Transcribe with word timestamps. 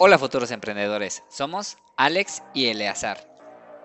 Hola 0.00 0.16
futuros 0.16 0.52
emprendedores, 0.52 1.24
somos 1.28 1.76
Alex 1.96 2.44
y 2.54 2.66
Eleazar. 2.66 3.18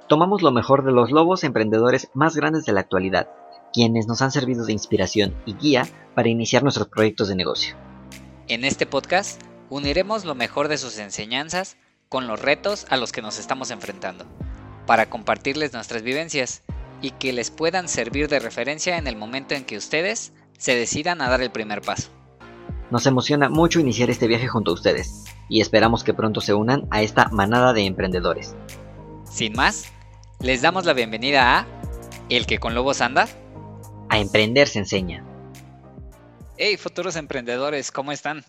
Tomamos 0.07 0.43
lo 0.43 0.51
mejor 0.51 0.85
de 0.85 0.91
los 0.91 1.09
lobos 1.09 1.43
emprendedores 1.43 2.11
más 2.13 2.35
grandes 2.35 2.65
de 2.65 2.71
la 2.71 2.81
actualidad, 2.81 3.29
quienes 3.73 4.05
nos 4.05 4.21
han 4.21 4.31
servido 4.31 4.63
de 4.63 4.73
inspiración 4.73 5.33
y 5.47 5.55
guía 5.55 5.87
para 6.13 6.29
iniciar 6.29 6.61
nuestros 6.61 6.89
proyectos 6.89 7.29
de 7.29 7.35
negocio. 7.35 7.75
En 8.47 8.63
este 8.63 8.85
podcast 8.85 9.41
uniremos 9.71 10.23
lo 10.23 10.35
mejor 10.35 10.67
de 10.67 10.77
sus 10.77 10.99
enseñanzas 10.99 11.77
con 12.09 12.27
los 12.27 12.39
retos 12.39 12.85
a 12.91 12.97
los 12.97 13.11
que 13.11 13.23
nos 13.23 13.39
estamos 13.39 13.71
enfrentando, 13.71 14.25
para 14.85 15.09
compartirles 15.09 15.73
nuestras 15.73 16.03
vivencias 16.03 16.61
y 17.01 17.09
que 17.09 17.33
les 17.33 17.49
puedan 17.49 17.87
servir 17.87 18.27
de 18.27 18.37
referencia 18.37 18.99
en 18.99 19.07
el 19.07 19.15
momento 19.15 19.55
en 19.55 19.65
que 19.65 19.77
ustedes 19.77 20.31
se 20.59 20.75
decidan 20.75 21.21
a 21.21 21.29
dar 21.29 21.41
el 21.41 21.49
primer 21.49 21.81
paso. 21.81 22.11
Nos 22.91 23.07
emociona 23.07 23.49
mucho 23.49 23.79
iniciar 23.79 24.11
este 24.11 24.27
viaje 24.27 24.47
junto 24.47 24.69
a 24.69 24.75
ustedes 24.75 25.23
y 25.49 25.61
esperamos 25.61 26.03
que 26.03 26.13
pronto 26.13 26.41
se 26.41 26.53
unan 26.53 26.87
a 26.91 27.01
esta 27.01 27.29
manada 27.29 27.73
de 27.73 27.85
emprendedores. 27.85 28.55
Sin 29.23 29.53
más, 29.53 29.91
les 30.39 30.61
damos 30.61 30.85
la 30.85 30.93
bienvenida 30.93 31.59
a 31.59 31.67
El 32.29 32.45
que 32.45 32.59
con 32.59 32.75
lobos 32.75 33.01
anda. 33.01 33.27
A 34.09 34.19
emprender 34.19 34.67
se 34.67 34.79
enseña. 34.79 35.25
Hey 36.57 36.77
futuros 36.77 37.15
emprendedores, 37.15 37.91
¿cómo 37.91 38.11
están? 38.11 38.43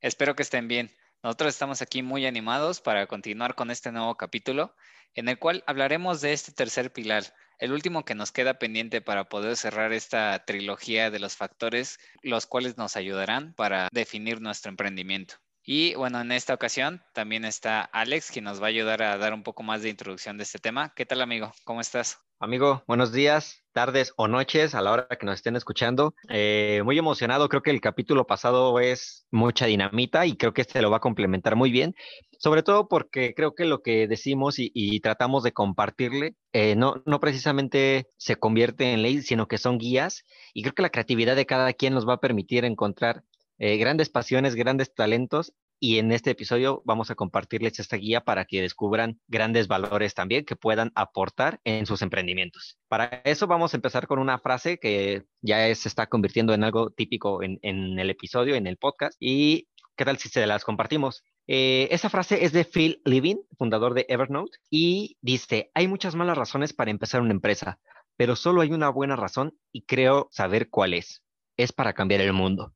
Espero 0.00 0.36
que 0.36 0.42
estén 0.42 0.68
bien. 0.68 0.90
Nosotros 1.22 1.52
estamos 1.52 1.82
aquí 1.82 2.02
muy 2.02 2.26
animados 2.26 2.80
para 2.80 3.06
continuar 3.06 3.54
con 3.54 3.70
este 3.70 3.92
nuevo 3.92 4.16
capítulo 4.16 4.74
en 5.14 5.28
el 5.28 5.38
cual 5.38 5.64
hablaremos 5.66 6.20
de 6.20 6.32
este 6.32 6.52
tercer 6.52 6.92
pilar, 6.92 7.24
el 7.58 7.72
último 7.72 8.04
que 8.04 8.14
nos 8.14 8.32
queda 8.32 8.58
pendiente 8.58 9.00
para 9.00 9.28
poder 9.28 9.56
cerrar 9.56 9.92
esta 9.92 10.44
trilogía 10.44 11.10
de 11.10 11.18
los 11.18 11.36
factores, 11.36 11.98
los 12.22 12.46
cuales 12.46 12.76
nos 12.78 12.96
ayudarán 12.96 13.54
para 13.54 13.88
definir 13.92 14.40
nuestro 14.40 14.70
emprendimiento. 14.70 15.34
Y 15.72 15.94
bueno, 15.94 16.20
en 16.20 16.32
esta 16.32 16.52
ocasión 16.52 17.00
también 17.14 17.44
está 17.44 17.82
Alex, 17.82 18.32
quien 18.32 18.44
nos 18.44 18.60
va 18.60 18.64
a 18.64 18.70
ayudar 18.70 19.04
a 19.04 19.16
dar 19.18 19.32
un 19.32 19.44
poco 19.44 19.62
más 19.62 19.82
de 19.82 19.88
introducción 19.88 20.36
de 20.36 20.42
este 20.42 20.58
tema. 20.58 20.92
¿Qué 20.96 21.06
tal, 21.06 21.20
amigo? 21.20 21.52
¿Cómo 21.62 21.80
estás? 21.80 22.18
Amigo, 22.40 22.82
buenos 22.88 23.12
días, 23.12 23.62
tardes 23.72 24.12
o 24.16 24.26
noches 24.26 24.74
a 24.74 24.80
la 24.80 24.90
hora 24.90 25.06
que 25.06 25.26
nos 25.26 25.36
estén 25.36 25.54
escuchando. 25.54 26.14
Eh, 26.28 26.82
muy 26.84 26.98
emocionado, 26.98 27.48
creo 27.48 27.62
que 27.62 27.70
el 27.70 27.80
capítulo 27.80 28.26
pasado 28.26 28.80
es 28.80 29.28
mucha 29.30 29.66
dinamita 29.66 30.26
y 30.26 30.36
creo 30.36 30.52
que 30.52 30.62
este 30.62 30.82
lo 30.82 30.90
va 30.90 30.96
a 30.96 31.00
complementar 31.00 31.54
muy 31.54 31.70
bien, 31.70 31.94
sobre 32.40 32.64
todo 32.64 32.88
porque 32.88 33.34
creo 33.36 33.54
que 33.54 33.64
lo 33.64 33.80
que 33.80 34.08
decimos 34.08 34.56
y, 34.58 34.98
tratamos 35.00 35.44
de 35.44 35.52
compartirle 35.52 36.34
eh, 36.52 36.74
no, 36.74 37.00
no 37.06 37.20
precisamente 37.20 38.08
se 38.16 38.34
convierte 38.34 38.92
en 38.92 39.02
ley, 39.02 39.22
sino 39.22 39.46
que 39.46 39.58
son 39.58 39.78
guías 39.78 40.24
y 40.52 40.62
creo 40.62 40.74
que 40.74 40.82
la 40.82 40.90
creatividad 40.90 41.36
de 41.36 41.46
cada 41.46 41.72
quien 41.74 41.94
nos 41.94 42.08
va 42.08 42.14
a 42.14 42.20
permitir 42.20 42.64
encontrar 42.64 43.22
eh, 43.60 43.76
grandes 43.76 44.08
pasiones, 44.08 44.54
grandes 44.54 44.94
talentos 44.94 45.52
y 45.78 45.98
en 45.98 46.12
este 46.12 46.30
episodio 46.30 46.82
vamos 46.86 47.10
a 47.10 47.14
compartirles 47.14 47.78
esta 47.78 47.96
guía 47.96 48.22
para 48.22 48.46
que 48.46 48.62
descubran 48.62 49.20
grandes 49.28 49.68
valores 49.68 50.14
también 50.14 50.46
que 50.46 50.56
puedan 50.56 50.92
aportar 50.94 51.60
en 51.64 51.84
sus 51.84 52.00
emprendimientos. 52.00 52.78
Para 52.88 53.20
eso 53.24 53.46
vamos 53.46 53.74
a 53.74 53.76
empezar 53.76 54.06
con 54.06 54.18
una 54.18 54.38
frase 54.38 54.78
que 54.78 55.24
ya 55.42 55.74
se 55.74 55.88
está 55.88 56.06
convirtiendo 56.06 56.54
en 56.54 56.64
algo 56.64 56.90
típico 56.90 57.42
en, 57.42 57.58
el 57.62 58.08
episodio, 58.08 58.54
en 58.54 58.66
el 58.66 58.78
podcast. 58.78 59.14
¿Y 59.20 59.68
qué 59.94 60.06
tal 60.06 60.16
si 60.16 60.30
se 60.30 60.46
las 60.46 60.64
compartimos? 60.64 61.22
Eh, 61.46 61.88
esa 61.90 62.08
frase 62.08 62.46
es 62.46 62.52
de 62.52 62.64
Phil 62.64 63.02
Living, 63.04 63.36
fundador 63.58 63.92
de 63.92 64.06
Evernote, 64.08 64.56
y 64.70 65.18
dice, 65.20 65.70
hay 65.74 65.86
muchas 65.86 66.14
malas 66.14 66.38
razones 66.38 66.72
para 66.72 66.90
empezar 66.90 67.20
una 67.20 67.32
empresa, 67.32 67.78
pero 68.16 68.36
solo 68.36 68.62
hay 68.62 68.72
una 68.72 68.88
buena 68.88 69.16
razón 69.16 69.58
y 69.70 69.82
creo 69.82 70.28
saber 70.30 70.70
cuál 70.70 70.94
es. 70.94 71.22
Es 71.58 71.72
para 71.72 71.92
cambiar 71.92 72.22
el 72.22 72.32
mundo. 72.32 72.74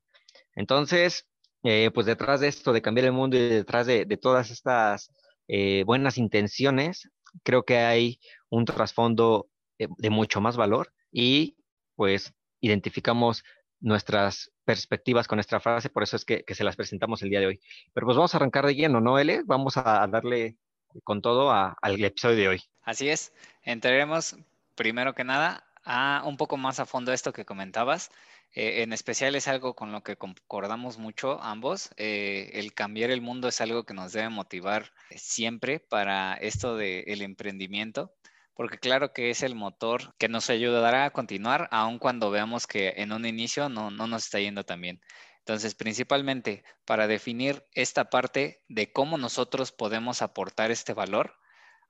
Entonces, 0.55 1.27
eh, 1.63 1.91
pues 1.93 2.07
detrás 2.07 2.41
de 2.41 2.49
esto, 2.49 2.73
de 2.73 2.83
cambiar 2.83 3.07
el 3.07 3.13
mundo 3.13 3.37
y 3.37 3.41
detrás 3.41 3.87
de, 3.87 4.05
todas 4.21 4.51
estas 4.51 5.11
eh, 5.49 5.83
buenas 5.87 6.19
intenciones, 6.19 7.09
creo 7.43 7.65
que 7.65 7.79
hay 7.79 8.21
un 8.51 8.67
trasfondo 8.67 9.49
eh, 9.79 9.89
de, 9.97 10.11
mucho 10.11 10.41
más 10.43 10.57
valor 10.57 10.93
y 11.11 11.57
pues 11.97 12.35
identificamos 12.61 13.45
nuestras 13.81 14.53
perspectivas 14.65 15.27
con 15.27 15.41
esta 15.41 15.59
frase, 15.59 15.91
por 15.91 16.03
eso 16.03 16.17
es 16.17 16.25
que, 16.25 16.45
se 16.49 16.65
las 16.65 16.77
presentamos 16.77 17.23
el 17.23 17.31
día 17.31 17.41
de 17.41 17.47
hoy. 17.47 17.61
Pero 17.93 18.07
pues 18.07 18.17
vamos 18.17 18.35
a 18.35 18.37
arrancar 18.37 18.67
de 18.67 18.75
lleno, 18.75 19.01
¿no, 19.01 19.19
L? 19.19 19.43
Vamos 19.45 19.77
a 19.77 20.07
darle 20.07 20.59
con 21.03 21.23
todo 21.23 21.51
al 21.51 22.05
episodio 22.05 22.37
de 22.37 22.49
hoy. 22.49 22.63
Así 22.83 23.09
es, 23.09 23.33
entraremos 23.63 24.37
primero 24.75 25.15
que 25.15 25.25
nada 25.25 25.65
a 25.85 26.23
un 26.27 26.37
poco 26.37 26.57
más 26.57 26.81
a 26.81 26.87
fondo 26.87 27.13
esto 27.13 27.33
que 27.33 27.45
comentabas 27.45 28.11
eh, 28.53 28.83
en 28.83 28.93
especial 28.93 29.35
es 29.35 29.49
algo 29.49 29.75
con 29.75 29.93
lo 29.93 30.03
que 30.03 30.17
concordamos 30.17 30.99
mucho 30.99 31.43
ambos. 31.43 31.91
Eh, 31.97 32.51
el 32.55 32.73
cambiar 32.75 33.11
el 33.11 33.21
mundo 33.21 33.49
es 33.49 33.61
algo 33.61 33.85
que 33.85 33.95
nos 33.95 34.13
debe 34.13 34.29
motivar 34.29 34.93
siempre 35.17 35.81
para 35.81 36.35
esto 36.35 36.77
del 36.77 37.23
emprendimiento, 37.23 38.15
porque 38.55 38.79
claro 38.79 39.13
que 39.13 39.31
es 39.31 39.43
el 39.43 39.55
motor 39.55 40.15
que 40.19 40.29
nos 40.29 40.51
ayudará 40.51 41.05
a 41.05 41.11
continuar, 41.11 41.69
aun 41.73 41.99
cuando 41.99 42.31
veamos 42.31 42.67
que 42.67 42.95
en 42.97 43.13
un 43.13 43.27
inicio 43.27 43.69
no, 43.69 43.91
no 43.91 44.07
nos 44.07 44.25
está 44.25 44.39
yendo 44.39 44.65
tan 44.65 44.81
bien. 44.81 45.01
Entonces, 45.41 45.75
principalmente 45.75 46.65
para 46.87 47.07
definir 47.07 47.67
esta 47.73 48.09
parte 48.09 48.63
de 48.69 48.93
cómo 48.93 49.19
nosotros 49.19 49.73
podemos 49.73 50.23
aportar 50.23 50.71
este 50.71 50.95
valor, 50.95 51.35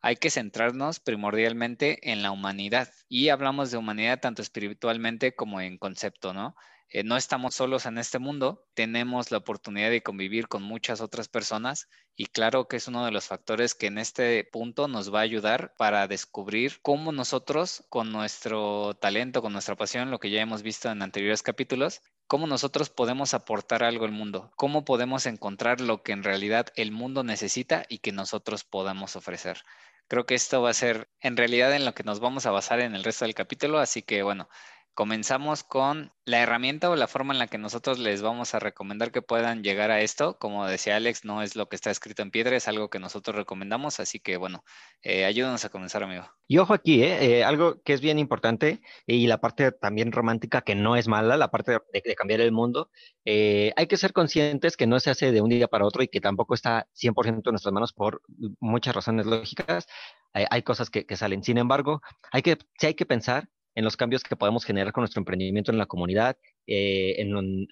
hay 0.04 0.16
que 0.16 0.28
centrarnos 0.28 1.00
primordialmente 1.00 2.10
en 2.12 2.20
la 2.20 2.30
humanidad. 2.30 2.90
Y 3.08 3.30
hablamos 3.30 3.70
de 3.70 3.78
humanidad 3.78 4.20
tanto 4.20 4.42
espiritualmente 4.42 5.34
como 5.34 5.62
en 5.62 5.78
concepto, 5.78 6.34
¿no? 6.34 6.54
Eh, 6.90 7.04
no 7.04 7.16
estamos 7.16 7.54
solos 7.54 7.86
en 7.86 7.96
este 7.96 8.18
mundo, 8.18 8.66
tenemos 8.74 9.30
la 9.30 9.38
oportunidad 9.38 9.88
de 9.88 10.02
convivir 10.02 10.46
con 10.46 10.62
muchas 10.62 11.00
otras 11.00 11.28
personas 11.28 11.88
y 12.14 12.26
claro 12.26 12.68
que 12.68 12.76
es 12.76 12.86
uno 12.86 13.06
de 13.06 13.12
los 13.12 13.24
factores 13.24 13.74
que 13.74 13.86
en 13.86 13.96
este 13.96 14.44
punto 14.44 14.88
nos 14.88 15.12
va 15.12 15.20
a 15.20 15.22
ayudar 15.22 15.72
para 15.78 16.06
descubrir 16.06 16.80
cómo 16.82 17.10
nosotros 17.10 17.86
con 17.88 18.12
nuestro 18.12 18.92
talento, 19.00 19.40
con 19.40 19.54
nuestra 19.54 19.74
pasión, 19.74 20.10
lo 20.10 20.20
que 20.20 20.30
ya 20.30 20.42
hemos 20.42 20.62
visto 20.62 20.90
en 20.90 21.00
anteriores 21.00 21.42
capítulos, 21.42 22.02
cómo 22.26 22.46
nosotros 22.46 22.90
podemos 22.90 23.32
aportar 23.32 23.82
algo 23.82 24.04
al 24.04 24.12
mundo, 24.12 24.52
cómo 24.56 24.84
podemos 24.84 25.24
encontrar 25.24 25.80
lo 25.80 26.02
que 26.02 26.12
en 26.12 26.22
realidad 26.22 26.66
el 26.76 26.92
mundo 26.92 27.24
necesita 27.24 27.86
y 27.88 27.98
que 27.98 28.12
nosotros 28.12 28.64
podamos 28.64 29.16
ofrecer. 29.16 29.62
Creo 30.08 30.26
que 30.26 30.34
esto 30.34 30.62
va 30.62 30.70
a 30.70 30.74
ser 30.74 31.08
en 31.20 31.36
realidad 31.36 31.74
en 31.74 31.84
lo 31.84 31.94
que 31.94 32.04
nos 32.04 32.20
vamos 32.20 32.46
a 32.46 32.50
basar 32.50 32.80
en 32.80 32.94
el 32.94 33.04
resto 33.04 33.24
del 33.24 33.34
capítulo, 33.34 33.78
así 33.78 34.02
que 34.02 34.22
bueno, 34.22 34.48
comenzamos 34.94 35.64
con 35.64 36.12
la 36.24 36.40
herramienta 36.40 36.88
o 36.88 36.96
la 36.96 37.08
forma 37.08 37.34
en 37.34 37.38
la 37.38 37.48
que 37.48 37.58
nosotros 37.58 37.98
les 37.98 38.22
vamos 38.22 38.54
a 38.54 38.60
recomendar 38.60 39.10
que 39.10 39.22
puedan 39.22 39.62
llegar 39.62 39.90
a 39.90 40.00
esto. 40.00 40.38
Como 40.38 40.66
decía 40.66 40.96
Alex, 40.96 41.24
no 41.24 41.42
es 41.42 41.56
lo 41.56 41.68
que 41.68 41.76
está 41.76 41.90
escrito 41.90 42.22
en 42.22 42.30
piedra, 42.30 42.56
es 42.56 42.68
algo 42.68 42.88
que 42.88 43.00
nosotros 43.00 43.36
recomendamos. 43.36 44.00
Así 44.00 44.20
que 44.20 44.36
bueno, 44.36 44.64
eh, 45.02 45.24
ayúdanos 45.24 45.64
a 45.64 45.68
comenzar, 45.68 46.02
amigo. 46.04 46.24
Y 46.46 46.58
ojo 46.58 46.74
aquí, 46.74 47.02
¿eh? 47.02 47.38
¿eh? 47.38 47.44
algo 47.44 47.82
que 47.82 47.92
es 47.92 48.00
bien 48.00 48.18
importante 48.18 48.80
y 49.06 49.26
la 49.26 49.40
parte 49.40 49.72
también 49.72 50.12
romántica 50.12 50.62
que 50.62 50.74
no 50.74 50.96
es 50.96 51.08
mala, 51.08 51.36
la 51.36 51.50
parte 51.50 51.78
de, 51.92 52.14
cambiar 52.14 52.40
el 52.40 52.52
mundo. 52.52 52.90
Eh, 53.24 53.72
hay 53.76 53.86
que 53.86 53.96
ser 53.96 54.12
conscientes 54.12 54.76
que 54.76 54.86
no 54.86 55.00
se 55.00 55.10
hace 55.10 55.32
de 55.32 55.40
un 55.40 55.50
día 55.50 55.68
para 55.68 55.86
otro 55.86 56.02
y 56.02 56.08
que 56.08 56.20
tampoco 56.20 56.54
está 56.54 56.86
100% 56.94 57.42
en 57.46 57.52
nuestras 57.52 57.72
manos 57.72 57.92
por 57.92 58.22
muchas 58.60 58.94
razones 58.94 59.26
lógicas. 59.26 59.86
Hay, 60.32 60.62
cosas 60.62 60.90
que, 60.90 61.06
que, 61.06 61.16
salen. 61.16 61.44
Sin 61.44 61.58
embargo, 61.58 62.02
hay 62.32 62.42
que, 62.42 62.58
sí 62.78 62.86
hay 62.88 62.94
que 62.94 63.06
pensar 63.06 63.48
en 63.74 63.84
los 63.84 63.96
cambios 63.96 64.22
que 64.22 64.36
podemos 64.36 64.64
generar 64.64 64.92
con 64.92 65.02
nuestro 65.02 65.20
emprendimiento 65.20 65.70
en 65.72 65.78
la 65.78 65.86
comunidad, 65.86 66.36
eh, 66.66 67.16
en, 67.18 67.66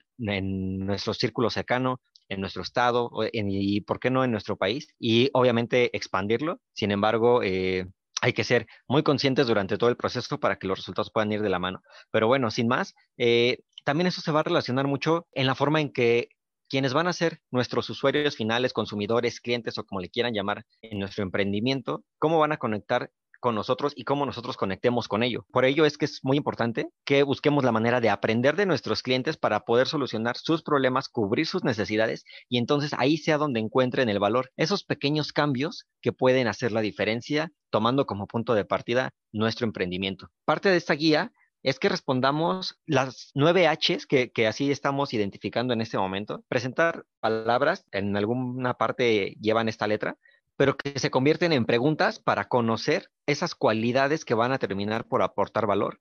nuestro 0.86 1.14
círculo 1.14 1.50
cercano, 1.50 2.00
en 2.28 2.40
nuestro 2.40 2.62
estado 2.62 3.10
y, 3.32 3.80
¿por 3.82 4.00
qué 4.00 4.10
no, 4.10 4.24
en 4.24 4.30
nuestro 4.30 4.56
país? 4.56 4.88
Y 4.98 5.30
obviamente 5.32 5.94
expandirlo. 5.96 6.60
Sin 6.72 6.91
embargo, 6.91 7.42
eh, 7.42 7.86
hay 8.22 8.32
que 8.32 8.44
ser 8.44 8.66
muy 8.88 9.02
conscientes 9.02 9.46
durante 9.46 9.76
todo 9.76 9.91
el 9.91 9.96
proceso 9.96 10.38
para 10.38 10.56
que 10.56 10.66
los 10.66 10.78
resultados 10.78 11.10
puedan 11.10 11.32
ir 11.32 11.42
de 11.42 11.50
la 11.50 11.58
mano. 11.58 11.82
Pero 12.10 12.28
bueno, 12.28 12.50
sin 12.50 12.68
más, 12.68 12.94
eh, 13.18 13.58
también 13.84 14.06
eso 14.06 14.20
se 14.20 14.32
va 14.32 14.41
a 14.41 14.44
relacionar 14.44 14.86
mucho 14.86 15.26
en 15.32 15.46
la 15.46 15.54
forma 15.54 15.80
en 15.80 15.92
que 15.92 16.28
quienes 16.68 16.94
van 16.94 17.06
a 17.06 17.12
ser 17.12 17.41
nuestros 17.50 17.91
usuarios 17.91 18.36
finales, 18.36 18.72
consumidores, 18.72 19.41
clientes 19.41 19.76
o 19.76 19.84
como 19.84 20.00
le 20.00 20.08
quieran 20.08 20.32
llamar 20.32 20.65
en 20.80 21.00
nuestro 21.00 21.22
emprendimiento, 21.22 22.04
cómo 22.18 22.38
van 22.38 22.53
a 22.53 22.56
conectar 22.56 23.10
con 23.42 23.54
nosotros 23.56 23.92
y 23.97 24.04
cómo 24.04 24.24
nosotros 24.24 24.56
conectemos 24.56 25.09
con 25.09 25.22
ello. 25.22 25.44
Por 25.53 25.66
ello 25.66 25.84
es 25.84 25.98
que 25.98 26.06
es 26.06 26.21
muy 26.22 26.39
importante 26.39 26.89
que 27.04 27.24
busquemos 27.24 27.65
la 27.65 27.72
manera 27.72 28.00
de 28.00 28.09
aprender 28.09 28.56
de 28.56 28.66
nuestros 28.66 29.03
clientes 29.03 29.36
para 29.36 29.66
poder 29.66 29.89
solucionar 29.89 30.36
sus 30.39 30.62
problemas, 30.62 31.09
cubrir 31.09 31.47
sus 31.47 31.65
necesidades 31.65 32.24
y 32.48 32.59
entonces 32.59 32.92
ahí 32.97 33.18
sea 33.18 33.39
donde 33.39 33.60
encuentren 33.60 34.09
el 34.09 34.21
valor. 34.21 34.53
Esos 34.56 34.84
pequeños 34.84 35.33
cambios 35.33 35.86
que 36.00 36.12
pueden 36.12 36.47
hacer 36.47 36.71
la 36.71 36.80
diferencia 36.80 37.50
tomando 37.68 38.06
como 38.06 38.28
punto 38.28 38.54
de 38.54 38.65
partida 38.65 39.10
nuestro 39.33 39.66
emprendimiento. 39.66 40.28
Parte 40.44 40.68
de 40.68 40.77
esta 40.77 40.94
guía 40.94 41.33
es 41.65 41.78
que 41.78 41.89
respondamos 41.89 42.78
las 42.86 43.30
nueve 43.34 43.66
Hs 43.66 44.06
que, 44.06 44.30
que, 44.30 44.47
así 44.47 44.71
estamos 44.71 45.12
identificando 45.15 45.72
en 45.72 45.80
este 45.80 45.98
momento. 45.98 46.44
Presentar 46.48 47.04
palabras, 47.21 47.86
en 47.91 48.16
alguna 48.16 48.74
parte 48.74 49.36
llevan 49.41 49.68
esta 49.68 49.86
letra, 49.86 50.16
pero 50.57 50.77
que 50.77 50.99
se 50.99 51.10
convierten 51.10 51.53
en 51.53 51.65
preguntas 51.65 52.19
para 52.19 52.49
conocer 52.49 53.10
esas 53.27 53.54
cualidades 53.54 54.25
que 54.25 54.34
van 54.34 54.53
a 54.53 54.59
terminar 54.59 55.07
por 55.07 55.22
aportar 55.22 55.66
valor 55.66 55.99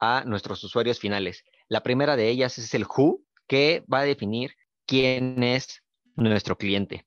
a 0.00 0.24
nuestros 0.24 0.64
usuarios 0.64 0.98
finales. 0.98 1.44
La 1.68 1.82
primera 1.82 2.16
de 2.16 2.28
ellas 2.28 2.58
es 2.58 2.74
el 2.74 2.84
who, 2.84 3.22
que 3.46 3.84
va 3.92 4.00
a 4.00 4.04
definir 4.04 4.52
quién 4.86 5.42
es 5.42 5.82
nuestro 6.16 6.56
cliente. 6.56 7.04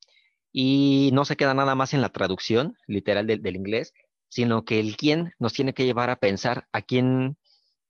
y 0.56 1.10
no 1.13 1.25
se 1.25 1.36
queda 1.36 1.56
nada 1.56 1.74
más 1.74 1.95
en 1.95 2.01
la 2.01 2.10
traducción 2.10 2.78
literal 2.86 3.25
del, 3.25 3.56
inglés, 3.56 3.92
sino 4.30 4.66
que 4.66 4.80
el 4.80 4.95
quién 4.98 5.34
nos 5.40 5.54
tiene 5.54 5.74
que 5.74 5.86
llevar 5.86 6.12
a 6.12 6.18
pensar 6.18 6.68
a 6.72 6.84
quién 6.84 7.38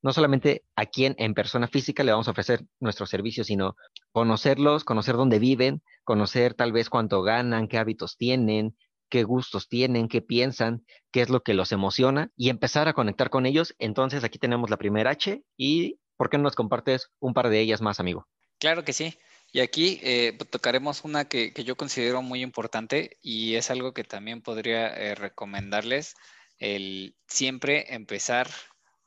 no 0.01 0.13
solamente 0.13 0.63
a 0.75 0.85
quién 0.85 1.15
en 1.17 1.33
persona 1.33 1.67
física 1.67 2.03
le 2.03 2.11
vamos 2.11 2.27
a 2.27 2.31
ofrecer 2.31 2.65
nuestros 2.79 3.09
servicios, 3.09 3.47
sino 3.47 3.75
conocerlos, 4.11 4.83
conocer 4.83 5.15
dónde 5.15 5.39
viven, 5.39 5.81
conocer 6.03 6.53
tal 6.53 6.71
vez 6.71 6.89
cuánto 6.89 7.21
ganan, 7.21 7.67
qué 7.67 7.77
hábitos 7.77 8.17
tienen, 8.17 8.77
qué 9.13 9.21
gustos 9.21 9.69
tienen, 9.69 10.07
qué 10.07 10.23
piensan, 10.23 10.83
qué 11.11 11.21
es 11.21 11.29
lo 11.29 11.43
que 11.43 11.53
los 11.53 11.71
emociona 11.71 12.31
y 12.35 12.49
empezar 12.49 12.87
a 12.87 12.93
conectar 12.93 13.29
con 13.29 13.45
ellos. 13.45 13.75
Entonces 13.77 14.23
aquí 14.23 14.39
tenemos 14.39 14.71
la 14.71 14.77
primera 14.77 15.11
H 15.11 15.43
y 15.55 15.99
¿por 16.17 16.31
qué 16.31 16.37
no 16.37 16.45
nos 16.45 16.55
compartes 16.55 17.11
un 17.19 17.35
par 17.35 17.49
de 17.49 17.59
ellas 17.59 17.79
más, 17.79 17.99
amigo? 17.99 18.27
Claro 18.57 18.83
que 18.83 18.91
sí. 18.91 19.15
Y 19.51 19.59
aquí 19.59 19.99
eh, 20.01 20.35
tocaremos 20.49 21.03
una 21.03 21.25
que, 21.25 21.53
yo 21.63 21.75
considero 21.75 22.23
muy 22.23 22.41
importante 22.41 23.19
y 23.21 23.53
es 23.53 23.69
algo 23.69 23.93
que 23.93 24.03
también 24.03 24.41
podría 24.41 24.87
eh, 24.87 25.13
recomendarles, 25.13 26.15
el 26.57 27.15
siempre 27.27 27.93
empezar 27.93 28.49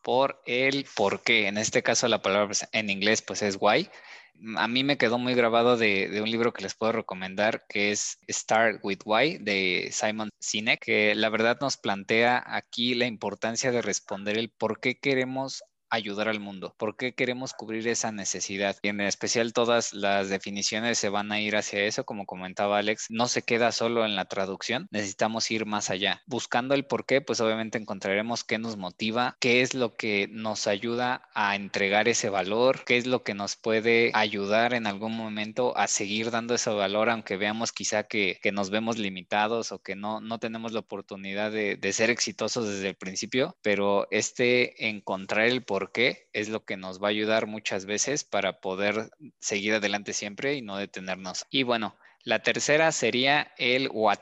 por 0.03 0.41
el 0.47 0.87
por 0.95 1.25
qué. 1.25 1.49
En 1.49 1.59
este 1.59 1.83
caso 1.83 2.07
la 2.07 2.23
palabra 2.23 2.47
pues, 2.47 2.69
en 2.71 2.91
inglés 2.91 3.23
pues 3.23 3.43
es 3.43 3.57
why. 3.61 3.91
A 4.57 4.69
mí 4.69 4.85
me 4.85 4.99
quedó 4.99 5.19
muy 5.19 5.35
grabado 5.35 5.77
de, 5.77 6.21
un 6.23 6.31
libro 6.31 6.53
que 6.53 6.63
les 6.63 6.75
puedo 6.75 6.93
recomendar, 6.93 7.65
que 7.69 7.91
es 7.91 8.19
Start 8.29 8.81
with 8.83 9.01
Why, 9.05 9.39
de 9.39 9.89
Simon 9.93 10.31
Sinek, 10.39 10.81
que 10.85 11.15
la 11.15 11.29
verdad 11.29 11.59
nos 11.61 11.77
plantea 11.77 12.43
aquí 12.47 12.95
la 12.95 13.07
importancia 13.07 13.71
de 13.73 13.83
responder 13.83 14.39
el 14.39 14.51
por 14.51 14.81
qué 14.81 14.99
queremos 14.99 15.65
ayudar 15.91 16.29
al 16.29 16.41
mundo? 16.41 16.75
¿Por 16.79 16.97
qué 16.97 17.15
queremos 17.15 17.53
cubrir 17.53 17.87
esa 17.89 18.13
necesidad? 18.13 18.77
Y 18.83 18.89
en 18.89 19.01
especial 19.01 19.53
todas 19.53 19.93
las 19.93 20.29
definiciones 20.29 20.99
se 20.99 21.09
van 21.09 21.33
a 21.33 21.41
ir 21.41 21.57
hacia 21.57 21.85
eso, 21.85 22.05
como 22.05 22.27
comentaba 22.27 22.79
Alex, 22.79 23.07
no 23.11 23.29
se 23.29 23.43
queda 23.43 23.73
solo 23.73 24.05
en 24.05 24.17
la 24.17 24.27
traducción, 24.27 24.89
necesitamos 24.91 25.51
ir 25.51 25.67
más 25.67 25.91
allá. 25.91 26.23
Buscando 26.27 26.75
el 26.75 26.87
por 26.87 27.07
qué, 27.07 27.21
pues 27.21 27.41
obviamente 27.41 27.79
encontraremos 27.79 28.45
qué 28.45 28.59
nos 28.59 28.77
motiva, 28.77 29.37
qué 29.41 29.63
es 29.63 29.75
lo 29.75 29.95
que 29.97 30.29
nos 30.31 30.67
ayuda 30.67 31.29
a 31.35 31.57
entregar 31.57 32.09
ese 32.09 32.31
valor, 32.31 32.85
qué 32.85 32.97
es 32.97 33.07
lo 33.07 33.23
que 33.23 33.35
nos 33.35 33.57
puede 33.57 34.11
ayudar 34.15 34.75
en 34.75 34.87
algún 34.87 35.17
momento 35.17 35.77
a 35.77 35.87
seguir 35.87 36.31
dando 36.31 36.55
ese 36.55 36.71
valor, 36.71 37.11
aunque 37.11 37.37
veamos 37.37 37.73
quizá 37.73 38.05
que, 38.05 38.39
nos 38.53 38.71
vemos 38.71 38.97
limitados 38.97 39.73
o 39.73 39.81
que 39.81 39.97
no, 39.97 40.21
no 40.21 40.39
tenemos 40.39 40.73
la 40.73 40.79
oportunidad 40.79 41.51
de, 41.51 41.77
de 41.77 41.93
ser 41.93 42.11
exitosos 42.11 42.67
desde 42.67 42.89
el 42.89 42.95
principio, 42.95 43.57
pero 43.61 44.07
este 44.11 44.89
encontrar 44.89 45.47
el 45.47 45.63
por 45.65 45.76
por 45.77 45.93
qué 45.93 46.31
es 46.33 46.49
lo 46.49 46.65
que 46.65 46.79
nos 46.79 47.03
va 47.03 47.09
a 47.09 47.11
ayudar 47.11 47.47
muchas 47.47 47.85
veces 47.85 48.25
para 48.25 48.63
poder 48.63 49.11
seguir 49.41 49.75
adelante 49.75 50.15
siempre 50.15 50.55
y 50.55 50.63
no 50.63 50.79
detenernos. 50.79 51.45
Y 51.51 51.65
bueno, 51.65 51.99
la 52.25 52.43
tercera 52.43 52.91
sería 52.93 53.53
el 53.59 53.91
what 53.93 54.21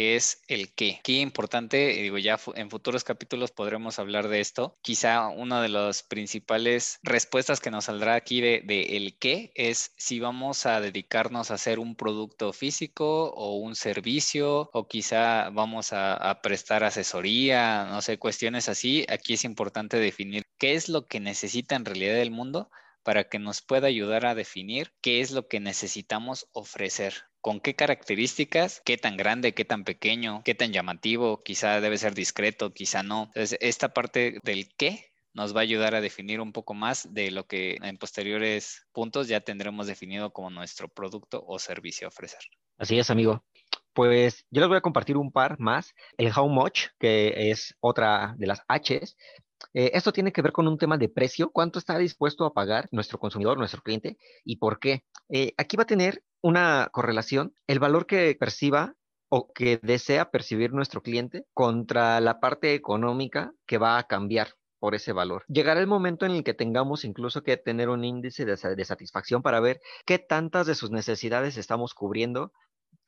que 0.00 0.16
es 0.16 0.40
el 0.48 0.72
qué. 0.72 0.98
Qué 1.04 1.20
importante, 1.20 1.88
digo, 1.88 2.16
ya 2.16 2.40
en 2.54 2.70
futuros 2.70 3.04
capítulos 3.04 3.50
podremos 3.50 3.98
hablar 3.98 4.28
de 4.28 4.40
esto. 4.40 4.78
Quizá 4.80 5.28
una 5.28 5.60
de 5.60 5.68
las 5.68 6.02
principales 6.02 6.98
respuestas 7.02 7.60
que 7.60 7.70
nos 7.70 7.84
saldrá 7.84 8.14
aquí 8.14 8.40
de, 8.40 8.62
el 8.96 9.18
qué 9.18 9.52
es 9.54 9.92
si 9.98 10.18
vamos 10.18 10.64
a 10.64 10.80
dedicarnos 10.80 11.50
a 11.50 11.54
hacer 11.54 11.78
un 11.78 11.96
producto 11.96 12.54
físico 12.54 13.26
o 13.32 13.56
un 13.58 13.76
servicio 13.76 14.70
o 14.72 14.88
quizá 14.88 15.50
vamos 15.50 15.92
a, 15.92 16.14
a 16.14 16.40
prestar 16.40 16.82
asesoría, 16.82 17.84
no 17.84 18.00
sé, 18.00 18.16
cuestiones 18.18 18.70
así. 18.70 19.04
Aquí 19.06 19.34
es 19.34 19.44
importante 19.44 19.98
definir 19.98 20.46
qué 20.56 20.76
es 20.76 20.88
lo 20.88 21.08
que 21.08 21.20
necesita 21.20 21.76
en 21.76 21.84
realidad 21.84 22.16
el 22.16 22.30
mundo 22.30 22.70
para 23.02 23.28
que 23.28 23.38
nos 23.38 23.62
pueda 23.62 23.86
ayudar 23.86 24.26
a 24.26 24.34
definir 24.34 24.92
qué 25.00 25.20
es 25.20 25.30
lo 25.30 25.48
que 25.48 25.60
necesitamos 25.60 26.48
ofrecer 26.52 27.14
con 27.40 27.60
qué 27.60 27.74
características, 27.74 28.82
qué 28.84 28.98
tan 28.98 29.16
grande, 29.16 29.54
qué 29.54 29.64
tan 29.64 29.84
pequeño, 29.84 30.42
qué 30.44 30.54
tan 30.54 30.72
llamativo, 30.72 31.42
quizá 31.42 31.80
debe 31.80 31.96
ser 31.98 32.14
discreto, 32.14 32.72
quizá 32.72 33.02
no. 33.02 33.24
Entonces, 33.34 33.58
esta 33.60 33.94
parte 33.94 34.38
del 34.44 34.68
qué 34.76 35.10
nos 35.32 35.54
va 35.54 35.60
a 35.60 35.62
ayudar 35.62 35.94
a 35.94 36.00
definir 36.00 36.40
un 36.40 36.52
poco 36.52 36.74
más 36.74 37.12
de 37.14 37.30
lo 37.30 37.46
que 37.46 37.78
en 37.82 37.96
posteriores 37.98 38.86
puntos 38.92 39.28
ya 39.28 39.40
tendremos 39.40 39.86
definido 39.86 40.32
como 40.32 40.50
nuestro 40.50 40.88
producto 40.88 41.42
o 41.46 41.58
servicio 41.58 42.06
a 42.06 42.08
ofrecer. 42.08 42.40
Así 42.78 42.98
es, 42.98 43.10
amigo. 43.10 43.44
Pues 43.92 44.46
yo 44.50 44.60
les 44.60 44.68
voy 44.68 44.78
a 44.78 44.82
compartir 44.82 45.16
un 45.16 45.32
par 45.32 45.58
más. 45.58 45.94
El 46.16 46.32
how 46.36 46.48
much, 46.48 46.88
que 46.98 47.50
es 47.50 47.76
otra 47.80 48.34
de 48.38 48.46
las 48.46 48.60
H's, 48.68 49.16
eh, 49.74 49.92
esto 49.94 50.12
tiene 50.12 50.32
que 50.32 50.42
ver 50.42 50.52
con 50.52 50.66
un 50.68 50.78
tema 50.78 50.98
de 50.98 51.08
precio, 51.08 51.50
cuánto 51.50 51.78
está 51.78 51.96
dispuesto 51.98 52.44
a 52.44 52.52
pagar 52.52 52.88
nuestro 52.92 53.18
consumidor, 53.18 53.58
nuestro 53.58 53.82
cliente 53.82 54.18
y 54.44 54.56
por 54.56 54.78
qué. 54.78 55.04
Eh, 55.28 55.52
aquí 55.56 55.76
va 55.76 55.84
a 55.84 55.86
tener 55.86 56.22
una 56.42 56.88
correlación 56.92 57.54
el 57.66 57.78
valor 57.78 58.06
que 58.06 58.36
perciba 58.38 58.94
o 59.28 59.52
que 59.52 59.78
desea 59.82 60.30
percibir 60.30 60.72
nuestro 60.72 61.02
cliente 61.02 61.46
contra 61.54 62.20
la 62.20 62.40
parte 62.40 62.74
económica 62.74 63.52
que 63.66 63.78
va 63.78 63.98
a 63.98 64.04
cambiar 64.04 64.54
por 64.80 64.94
ese 64.94 65.12
valor. 65.12 65.44
Llegará 65.46 65.78
el 65.78 65.86
momento 65.86 66.26
en 66.26 66.32
el 66.32 66.42
que 66.42 66.54
tengamos 66.54 67.04
incluso 67.04 67.42
que 67.42 67.56
tener 67.56 67.90
un 67.90 68.02
índice 68.02 68.44
de, 68.44 68.56
de 68.56 68.84
satisfacción 68.84 69.42
para 69.42 69.60
ver 69.60 69.80
qué 70.06 70.18
tantas 70.18 70.66
de 70.66 70.74
sus 70.74 70.90
necesidades 70.90 71.58
estamos 71.58 71.94
cubriendo 71.94 72.52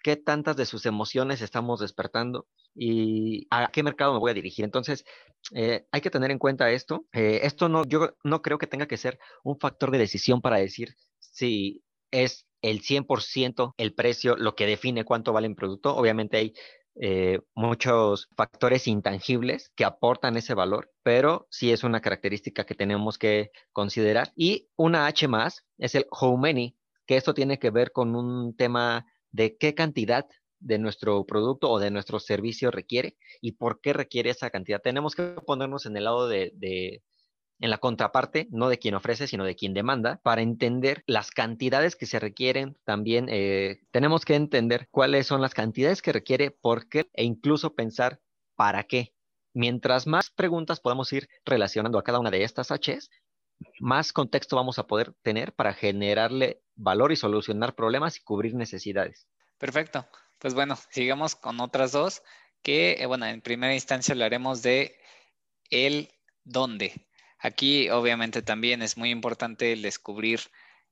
qué 0.02 0.16
tantas 0.16 0.56
de 0.56 0.66
sus 0.66 0.87
emociones 0.87 1.40
estamos 1.40 1.81
despertando 1.81 2.46
y 2.75 3.46
a 3.50 3.70
qué 3.72 3.82
mercado 3.82 4.12
me 4.12 4.19
voy 4.19 4.31
a 4.31 4.34
dirigir. 4.34 4.64
Entonces, 4.64 5.04
eh, 5.54 5.87
hay 5.90 6.00
que 6.00 6.10
tener 6.10 6.31
en 6.31 6.38
cuenta 6.38 6.70
esto. 6.70 7.06
Eh, 7.12 7.40
esto 7.43 7.69
no, 7.69 7.84
yo 7.84 8.14
no 8.25 8.43
creo 8.43 8.58
que 8.58 8.66
tenga 8.66 8.87
que 8.87 8.96
ser 8.96 9.19
un 9.44 9.58
factor 9.58 9.90
de 9.90 9.99
decisión 9.99 10.40
para 10.40 10.56
decir 10.56 10.94
si 11.19 11.82
es 12.10 12.46
el 12.62 12.81
100% 12.82 13.75
el 13.76 13.94
precio 13.94 14.37
lo 14.37 14.54
que 14.54 14.66
define 14.66 15.04
cuánto 15.04 15.32
vale 15.32 15.49
un 15.49 15.56
producto. 15.56 15.94
Obviamente 15.96 16.37
hay 16.37 16.54
eh, 16.94 17.40
muchos 17.54 18.28
factores 18.37 18.87
intangibles 18.87 19.72
que 19.75 19.84
aportan 19.84 20.37
ese 20.37 20.54
valor, 20.54 20.93
pero 21.02 21.46
sí 21.50 21.72
es 21.72 21.84
una 21.84 22.00
característica 22.00 22.64
que 22.64 22.75
tenemos 22.75 23.19
que 23.19 23.50
considerar. 23.72 24.32
Y 24.37 24.69
una 24.76 25.06
H 25.06 25.26
más 25.28 25.64
es 25.78 25.94
el 25.94 26.06
how 26.10 26.37
many, 26.37 26.76
que 27.06 27.16
esto 27.16 27.34
tiene 27.34 27.58
que 27.58 27.70
ver 27.70 27.93
con 27.93 28.14
un 28.14 28.54
tema 28.56 29.06
de 29.32 29.56
qué 29.56 29.75
cantidad 29.75 30.26
de 30.61 30.79
nuestro 30.79 31.26
producto 31.26 31.70
o 31.70 31.79
de 31.79 31.90
nuestro 31.90 32.20
servicio 32.20 32.70
requiere 32.70 33.17
y 33.40 33.52
por 33.52 33.81
qué 33.81 33.93
requiere 33.93 34.31
esa 34.31 34.50
cantidad. 34.50 34.81
Tenemos 34.81 35.14
que 35.14 35.23
ponernos 35.44 35.87
en 35.87 35.96
el 35.96 36.05
lado 36.05 36.29
de, 36.29 37.02
en 37.58 37.70
la 37.70 37.79
contraparte, 37.79 38.49
no 38.50 38.69
de 38.69 38.79
quien 38.79 38.94
ofrece, 38.94 39.26
sino 39.26 39.44
de 39.44 39.56
quien 39.56 39.75
demanda, 39.75 40.20
para 40.23 40.43
entender 40.43 41.02
las 41.06 41.31
cantidades 41.31 41.96
que 41.96 42.06
se 42.06 42.20
requieren. 42.20 42.79
También 42.84 43.26
eh, 43.29 43.81
tenemos 43.90 44.25
que 44.25 44.37
entender 44.37 44.88
cuáles 44.90 45.26
son 45.26 45.40
las 45.40 45.55
cantidades 45.55 46.02
que 46.02 46.12
requiere, 46.12 46.50
por 46.50 46.88
qué 46.88 47.11
e 47.14 47.25
incluso 47.25 47.75
pensar 47.75 48.21
para 48.54 48.85
qué. 48.85 49.14
Mientras 49.54 50.06
más 50.06 50.30
preguntas 50.30 50.80
podamos 50.80 51.12
ir 51.12 51.28
relacionando 51.45 51.99
a 51.99 52.04
cada 52.04 52.21
una 52.21 52.30
de 52.30 52.42
estas 52.42 52.71
Hs, 52.71 53.11
más 53.81 54.12
contexto 54.12 54.57
vamos 54.57 54.78
a 54.78 54.87
poder 54.87 55.12
tener 55.23 55.52
para 55.52 55.75
generarle 55.75 56.62
valor 56.75 57.12
y 57.12 57.16
solucionar 57.16 57.75
problemas 57.75 58.16
y 58.16 58.23
cubrir 58.23 58.54
necesidades. 58.54 59.26
Perfecto. 59.59 60.07
Pues 60.38 60.54
bueno, 60.54 60.76
sigamos 60.90 61.37
con 61.37 61.61
otras 61.61 61.92
dos 61.92 62.23
que, 62.62 62.97
eh, 62.99 63.07
bueno, 63.07 63.26
en 63.26 63.40
primera 63.40 63.75
instancia 63.75 64.12
hablaremos 64.12 64.62
de 64.62 64.99
el 65.71 66.11
dónde. 66.45 67.07
Aquí 67.38 67.90
obviamente 67.90 68.42
también 68.42 68.83
es 68.83 68.97
muy 68.97 69.11
importante 69.11 69.73
el 69.73 69.83
descubrir 69.83 70.40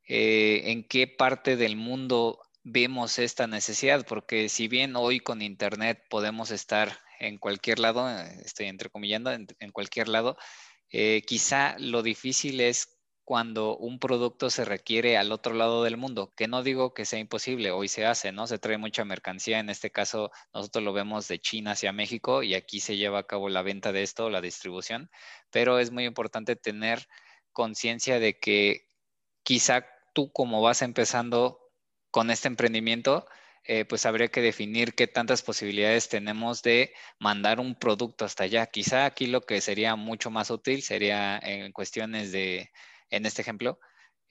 eh, 0.07 0.63
en 0.67 0.85
qué 0.85 1.07
parte 1.07 1.57
del 1.57 1.77
mundo 1.77 2.41
vemos 2.63 3.19
esta 3.19 3.47
necesidad, 3.47 4.05
porque 4.07 4.49
si 4.49 4.69
bien 4.69 4.97
hoy 4.97 5.21
con 5.21 5.43
Internet 5.43 6.05
podemos 6.09 6.51
estar 6.51 6.99
en 7.19 7.39
cualquier 7.39 7.79
lado, 7.79 8.09
eh, 8.09 8.41
estoy 8.45 8.67
entrecomillando, 8.67 9.33
en, 9.33 9.47
en 9.59 9.71
cualquier 9.73 10.09
lado, 10.09 10.37
eh, 10.91 11.23
quizá 11.27 11.77
lo 11.79 12.03
difícil 12.03 12.61
es 12.61 13.01
cuando 13.31 13.77
un 13.77 14.01
producto 14.01 14.51
se 14.51 14.65
requiere 14.65 15.17
al 15.17 15.31
otro 15.31 15.55
lado 15.55 15.85
del 15.85 15.97
mundo, 15.97 16.33
que 16.37 16.49
no 16.49 16.65
digo 16.65 16.95
que 16.95 17.05
sea 17.05 17.21
imposible, 17.21 17.71
hoy 17.71 17.87
se 17.87 18.05
hace, 18.05 18.33
¿no? 18.33 18.49
Se 18.49 18.59
trae 18.59 18.77
mucha 18.77 19.05
mercancía, 19.05 19.61
en 19.61 19.71
este 19.71 19.93
caso 19.93 20.33
nosotros 20.53 20.83
lo 20.83 20.93
vemos 20.93 21.29
de 21.29 21.39
China 21.39 21.73
hacia 21.73 21.93
México 21.93 22.43
y 22.43 22.55
aquí 22.55 22.81
se 22.81 22.97
lleva 22.97 23.21
a 23.21 23.27
cabo 23.29 23.49
la 23.49 23.63
venta 23.63 23.93
de 23.93 24.03
esto, 24.03 24.31
la 24.31 24.41
distribución, 24.41 25.11
pero 25.51 25.79
es 25.79 25.93
muy 25.93 26.07
importante 26.07 26.57
tener 26.57 27.07
conciencia 27.53 28.19
de 28.19 28.37
que 28.41 28.89
quizá 29.45 29.87
tú 30.13 30.33
como 30.33 30.61
vas 30.61 30.83
empezando 30.83 31.61
con 32.11 32.31
este 32.31 32.49
emprendimiento, 32.49 33.27
eh, 33.65 33.85
pues 33.85 34.07
habría 34.07 34.29
que 34.29 34.41
definir 34.41 34.95
qué 34.95 35.07
tantas 35.07 35.43
posibilidades 35.43 36.09
tenemos 36.09 36.63
de 36.63 36.95
mandar 37.19 37.61
un 37.61 37.75
producto 37.75 38.25
hasta 38.25 38.45
allá. 38.45 38.67
Quizá 38.67 39.05
aquí 39.07 39.27
lo 39.27 39.43
que 39.43 39.61
sería 39.61 39.97
mucho 39.97 40.31
más 40.31 40.51
útil 40.51 40.83
sería 40.83 41.39
en 41.39 41.73
cuestiones 41.73 42.33
de, 42.33 42.71
en 43.11 43.27
este 43.27 43.43
ejemplo, 43.43 43.79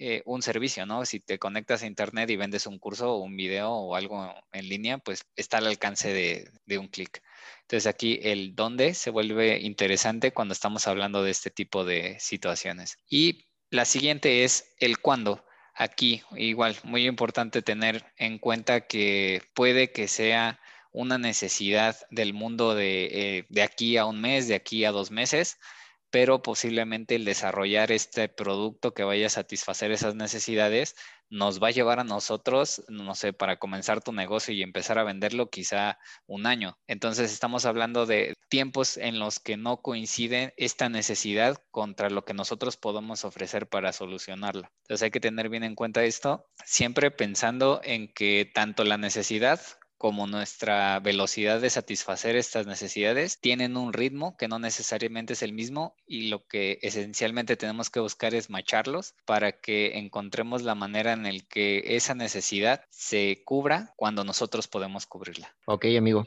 eh, 0.01 0.23
un 0.25 0.41
servicio, 0.41 0.85
¿no? 0.85 1.05
Si 1.05 1.19
te 1.19 1.37
conectas 1.37 1.83
a 1.83 1.85
Internet 1.85 2.29
y 2.29 2.37
vendes 2.37 2.65
un 2.65 2.79
curso 2.79 3.15
o 3.15 3.17
un 3.21 3.35
video 3.35 3.69
o 3.71 3.95
algo 3.95 4.33
en 4.53 4.69
línea, 4.69 4.97
pues 4.97 5.25
está 5.35 5.57
al 5.57 5.67
alcance 5.67 6.13
de, 6.13 6.49
de 6.65 6.77
un 6.77 6.87
clic. 6.87 7.21
Entonces 7.63 7.85
aquí 7.85 8.17
el 8.23 8.55
dónde 8.55 8.93
se 8.93 9.09
vuelve 9.09 9.59
interesante 9.59 10.31
cuando 10.31 10.53
estamos 10.53 10.87
hablando 10.87 11.21
de 11.21 11.31
este 11.31 11.49
tipo 11.51 11.83
de 11.83 12.17
situaciones. 12.19 12.97
Y 13.09 13.45
la 13.69 13.85
siguiente 13.85 14.45
es 14.45 14.73
el 14.79 14.99
cuándo. 14.99 15.45
Aquí 15.79 16.21
igual, 16.35 16.75
muy 16.83 17.07
importante 17.07 17.61
tener 17.61 18.05
en 18.17 18.37
cuenta 18.37 18.81
que 18.81 19.41
puede 19.53 19.91
que 19.91 20.07
sea 20.09 20.59
una 20.91 21.17
necesidad 21.17 21.95
del 22.11 22.33
mundo 22.33 22.75
de, 22.75 23.37
eh, 23.37 23.45
de 23.49 23.61
aquí 23.63 23.95
a 23.95 24.05
un 24.05 24.19
mes, 24.19 24.47
de 24.49 24.55
aquí 24.55 24.83
a 24.83 24.91
dos 24.91 25.09
meses, 25.09 25.57
pero 26.09 26.41
posiblemente 26.41 27.15
el 27.15 27.23
desarrollar 27.23 27.91
este 27.93 28.27
producto 28.27 28.93
que 28.93 29.03
vaya 29.03 29.27
a 29.27 29.29
satisfacer 29.29 29.91
esas 29.91 30.15
necesidades 30.15 30.95
nos 31.29 31.61
va 31.61 31.67
a 31.67 31.71
llevar 31.71 31.99
a 31.99 32.03
nosotros, 32.03 32.83
no 32.87 33.15
sé, 33.15 33.33
para 33.33 33.57
comenzar 33.57 34.01
tu 34.01 34.11
negocio 34.11 34.53
y 34.53 34.63
empezar 34.63 34.97
a 34.99 35.03
venderlo 35.03 35.49
quizá 35.49 35.97
un 36.25 36.45
año. 36.45 36.77
Entonces 36.87 37.31
estamos 37.31 37.65
hablando 37.65 38.05
de 38.05 38.33
tiempos 38.49 38.97
en 38.97 39.19
los 39.19 39.39
que 39.39 39.57
no 39.57 39.77
coincide 39.77 40.53
esta 40.57 40.89
necesidad 40.89 41.57
contra 41.71 42.09
lo 42.09 42.25
que 42.25 42.33
nosotros 42.33 42.77
podemos 42.77 43.25
ofrecer 43.25 43.67
para 43.67 43.93
solucionarla. 43.93 44.71
Entonces 44.83 45.03
hay 45.03 45.11
que 45.11 45.19
tener 45.19 45.49
bien 45.49 45.63
en 45.63 45.75
cuenta 45.75 46.03
esto, 46.03 46.45
siempre 46.65 47.11
pensando 47.11 47.81
en 47.83 48.11
que 48.11 48.49
tanto 48.53 48.83
la 48.83 48.97
necesidad 48.97 49.59
como 49.99 50.27
nuestra 50.27 50.99
velocidad 51.01 51.59
de 51.59 51.69
satisfacer 51.69 52.37
estas 52.37 52.65
necesidades 52.65 53.37
tienen 53.41 53.75
un 53.75 53.91
ritmo 53.91 54.37
que 54.37 54.47
no 54.47 54.57
necesariamente 54.57 55.33
es 55.33 55.43
el 55.43 55.51
mismo 55.51 55.93
y 56.07 56.29
lo 56.29 56.47
que 56.47 56.79
esencialmente 56.81 57.57
tenemos 57.57 57.89
que 57.89 57.99
buscar 57.99 58.33
es 58.33 58.49
macharlos 58.49 59.13
para 59.25 59.51
que 59.51 59.97
encontremos 59.97 60.63
la 60.63 60.73
manera 60.73 61.11
en 61.11 61.25
el 61.25 61.45
que 61.47 61.83
esa 61.97 62.15
necesidad 62.15 62.85
se 62.89 63.43
cubra 63.43 63.93
cuando 63.97 64.23
nosotros 64.23 64.69
podemos 64.69 65.05
cubrirla. 65.05 65.53
Ok, 65.65 65.85
amigo. 65.97 66.25